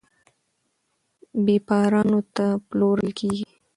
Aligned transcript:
بېپارانو 1.45 2.19
ته 2.35 2.45
پلورل 2.69 3.09
کیږي. 3.19 3.45